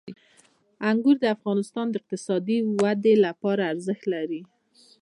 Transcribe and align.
انګور 0.89 1.17
د 1.21 1.25
افغانستان 1.35 1.85
د 1.89 1.93
اقتصادي 2.01 2.57
ودې 2.81 3.13
لپاره 3.25 3.63
ارزښت 3.71 4.03
لري. 4.13 4.41